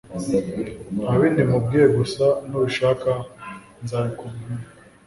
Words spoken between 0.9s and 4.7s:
Ntabindi nkubwiye gusa nubishaka nzabikubwira